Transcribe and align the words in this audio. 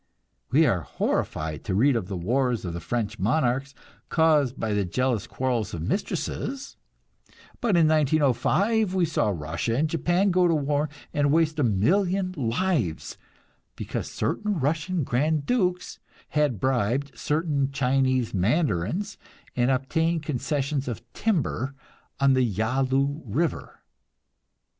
We 0.49 0.65
are 0.65 0.81
horrified 0.81 1.63
to 1.65 1.75
read 1.75 1.95
of 1.95 2.07
the 2.07 2.17
wars 2.17 2.65
of 2.65 2.73
the 2.73 2.79
French 2.79 3.19
monarchs, 3.19 3.75
caused 4.09 4.59
by 4.59 4.73
the 4.73 4.83
jealous 4.83 5.27
quarrels 5.27 5.75
of 5.75 5.83
mistresses; 5.83 6.75
but 7.59 7.77
in 7.77 7.87
1905 7.87 8.95
we 8.95 9.05
saw 9.05 9.29
Russia 9.29 9.75
and 9.75 9.87
Japan 9.87 10.31
go 10.31 10.47
to 10.47 10.55
war 10.55 10.89
and 11.13 11.31
waste 11.31 11.59
a 11.59 11.63
million 11.63 12.31
lives 12.35 13.19
because 13.75 14.09
certain 14.09 14.59
Russian 14.59 15.03
grand 15.03 15.45
dukes 15.45 15.99
had 16.29 16.59
bribed 16.59 17.15
certain 17.15 17.71
Chinese 17.71 18.33
mandarins 18.33 19.19
and 19.55 19.69
obtained 19.69 20.23
concessions 20.23 20.87
of 20.87 21.03
timber 21.13 21.75
on 22.19 22.33
the 22.33 22.41
Yalu 22.41 23.21
River. 23.23 23.81